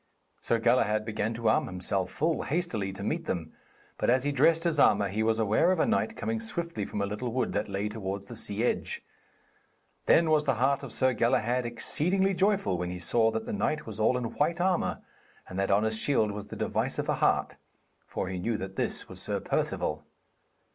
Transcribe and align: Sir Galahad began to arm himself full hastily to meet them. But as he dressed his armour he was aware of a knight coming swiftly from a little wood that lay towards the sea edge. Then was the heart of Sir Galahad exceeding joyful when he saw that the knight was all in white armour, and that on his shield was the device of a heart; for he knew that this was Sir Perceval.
Sir 0.41 0.57
Galahad 0.57 1.05
began 1.05 1.35
to 1.35 1.47
arm 1.47 1.67
himself 1.67 2.09
full 2.09 2.41
hastily 2.41 2.91
to 2.91 3.03
meet 3.03 3.25
them. 3.25 3.53
But 3.99 4.09
as 4.09 4.23
he 4.23 4.31
dressed 4.31 4.63
his 4.63 4.79
armour 4.79 5.09
he 5.09 5.21
was 5.21 5.37
aware 5.37 5.71
of 5.71 5.79
a 5.79 5.85
knight 5.85 6.17
coming 6.17 6.39
swiftly 6.39 6.85
from 6.85 7.03
a 7.03 7.05
little 7.05 7.31
wood 7.31 7.51
that 7.51 7.69
lay 7.69 7.87
towards 7.87 8.25
the 8.25 8.35
sea 8.35 8.63
edge. 8.63 9.03
Then 10.07 10.31
was 10.31 10.45
the 10.45 10.55
heart 10.55 10.81
of 10.81 10.91
Sir 10.91 11.13
Galahad 11.13 11.67
exceeding 11.67 12.35
joyful 12.35 12.79
when 12.79 12.89
he 12.89 12.97
saw 12.97 13.29
that 13.29 13.45
the 13.45 13.53
knight 13.53 13.85
was 13.85 13.99
all 13.99 14.17
in 14.17 14.23
white 14.33 14.59
armour, 14.59 15.03
and 15.47 15.59
that 15.59 15.69
on 15.69 15.83
his 15.83 15.99
shield 15.99 16.31
was 16.31 16.47
the 16.47 16.55
device 16.55 16.97
of 16.97 17.07
a 17.07 17.15
heart; 17.21 17.57
for 18.07 18.27
he 18.27 18.39
knew 18.39 18.57
that 18.57 18.77
this 18.77 19.07
was 19.07 19.21
Sir 19.21 19.39
Perceval. 19.39 20.03